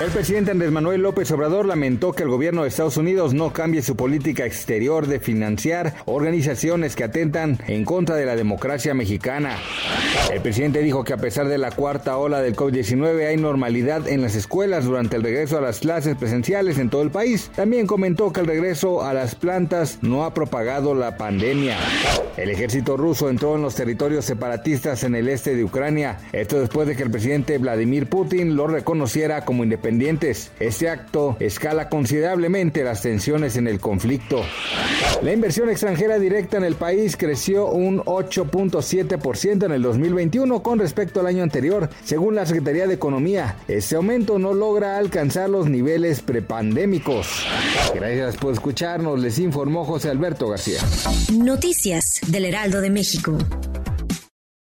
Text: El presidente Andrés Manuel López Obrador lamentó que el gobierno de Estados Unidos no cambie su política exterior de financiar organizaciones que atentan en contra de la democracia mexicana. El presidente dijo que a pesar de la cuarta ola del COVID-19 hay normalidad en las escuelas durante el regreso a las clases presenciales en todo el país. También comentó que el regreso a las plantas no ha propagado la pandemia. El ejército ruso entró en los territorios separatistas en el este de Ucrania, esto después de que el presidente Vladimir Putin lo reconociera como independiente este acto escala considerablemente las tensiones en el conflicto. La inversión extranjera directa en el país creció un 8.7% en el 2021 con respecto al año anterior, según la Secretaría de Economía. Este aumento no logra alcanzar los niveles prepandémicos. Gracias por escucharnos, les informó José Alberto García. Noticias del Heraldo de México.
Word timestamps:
El 0.00 0.12
presidente 0.12 0.52
Andrés 0.52 0.70
Manuel 0.70 1.02
López 1.02 1.28
Obrador 1.32 1.66
lamentó 1.66 2.12
que 2.12 2.22
el 2.22 2.28
gobierno 2.28 2.62
de 2.62 2.68
Estados 2.68 2.96
Unidos 2.96 3.34
no 3.34 3.52
cambie 3.52 3.82
su 3.82 3.96
política 3.96 4.46
exterior 4.46 5.08
de 5.08 5.18
financiar 5.18 5.96
organizaciones 6.04 6.94
que 6.94 7.02
atentan 7.02 7.58
en 7.66 7.84
contra 7.84 8.14
de 8.14 8.24
la 8.24 8.36
democracia 8.36 8.94
mexicana. 8.94 9.58
El 10.32 10.40
presidente 10.40 10.82
dijo 10.82 11.02
que 11.02 11.14
a 11.14 11.16
pesar 11.16 11.48
de 11.48 11.58
la 11.58 11.72
cuarta 11.72 12.16
ola 12.16 12.40
del 12.40 12.54
COVID-19 12.54 13.26
hay 13.26 13.38
normalidad 13.38 14.06
en 14.06 14.22
las 14.22 14.36
escuelas 14.36 14.84
durante 14.84 15.16
el 15.16 15.24
regreso 15.24 15.58
a 15.58 15.62
las 15.62 15.80
clases 15.80 16.16
presenciales 16.16 16.78
en 16.78 16.90
todo 16.90 17.02
el 17.02 17.10
país. 17.10 17.50
También 17.56 17.88
comentó 17.88 18.32
que 18.32 18.38
el 18.38 18.46
regreso 18.46 19.02
a 19.02 19.12
las 19.12 19.34
plantas 19.34 19.98
no 20.00 20.24
ha 20.24 20.32
propagado 20.32 20.94
la 20.94 21.16
pandemia. 21.16 21.76
El 22.36 22.50
ejército 22.50 22.96
ruso 22.96 23.30
entró 23.30 23.56
en 23.56 23.62
los 23.62 23.74
territorios 23.74 24.24
separatistas 24.24 25.02
en 25.02 25.16
el 25.16 25.28
este 25.28 25.56
de 25.56 25.64
Ucrania, 25.64 26.18
esto 26.32 26.60
después 26.60 26.86
de 26.86 26.94
que 26.94 27.02
el 27.02 27.10
presidente 27.10 27.58
Vladimir 27.58 28.06
Putin 28.06 28.54
lo 28.54 28.68
reconociera 28.68 29.44
como 29.44 29.64
independiente 29.64 29.87
este 30.60 30.88
acto 30.88 31.36
escala 31.40 31.88
considerablemente 31.88 32.84
las 32.84 33.02
tensiones 33.02 33.56
en 33.56 33.66
el 33.66 33.80
conflicto. 33.80 34.42
La 35.22 35.32
inversión 35.32 35.70
extranjera 35.70 36.18
directa 36.18 36.56
en 36.56 36.64
el 36.64 36.74
país 36.74 37.16
creció 37.16 37.66
un 37.66 38.00
8.7% 38.00 39.64
en 39.64 39.72
el 39.72 39.82
2021 39.82 40.62
con 40.62 40.78
respecto 40.78 41.20
al 41.20 41.26
año 41.26 41.42
anterior, 41.42 41.88
según 42.04 42.34
la 42.34 42.46
Secretaría 42.46 42.86
de 42.86 42.94
Economía. 42.94 43.56
Este 43.66 43.96
aumento 43.96 44.38
no 44.38 44.52
logra 44.52 44.98
alcanzar 44.98 45.48
los 45.48 45.68
niveles 45.68 46.20
prepandémicos. 46.20 47.46
Gracias 47.94 48.36
por 48.36 48.52
escucharnos, 48.52 49.18
les 49.20 49.38
informó 49.38 49.84
José 49.84 50.10
Alberto 50.10 50.48
García. 50.48 50.80
Noticias 51.32 52.20
del 52.26 52.44
Heraldo 52.44 52.80
de 52.80 52.90
México. 52.90 53.38